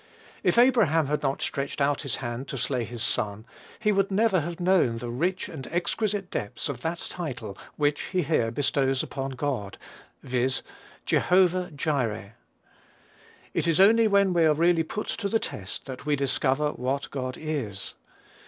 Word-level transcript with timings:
If 0.41 0.57
Abraham 0.57 1.05
had 1.05 1.21
not 1.21 1.43
stretched 1.43 1.79
out 1.79 2.01
his 2.01 2.15
hand 2.15 2.47
to 2.47 2.57
slay 2.57 2.85
his 2.85 3.03
son, 3.03 3.45
he 3.77 3.91
never 3.91 4.37
would 4.37 4.43
have 4.43 4.59
known 4.59 4.97
the 4.97 5.11
rich 5.11 5.47
and 5.47 5.67
exquisite 5.67 6.31
depths 6.31 6.67
of 6.69 6.81
that 6.81 7.05
title 7.07 7.55
which 7.75 8.01
he 8.05 8.23
here 8.23 8.49
bestows 8.49 9.03
upon 9.03 9.33
God, 9.33 9.77
viz., 10.23 10.63
"Jehovah 11.05 11.69
Jireh." 11.69 12.33
It 13.53 13.67
is 13.67 13.79
only 13.79 14.07
when 14.07 14.33
we 14.33 14.43
are 14.45 14.55
really 14.55 14.81
put 14.81 15.05
to 15.05 15.29
the 15.29 15.37
test 15.37 15.85
that 15.85 16.03
we 16.03 16.15
discover 16.15 16.71
what 16.71 17.11
God 17.11 17.37
is. 17.37 17.93